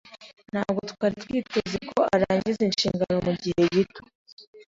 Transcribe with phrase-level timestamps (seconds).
[0.51, 4.01] Ntabwo twari twiteze ko arangiza inshingano mugihe gito.